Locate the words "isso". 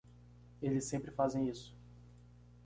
1.47-1.77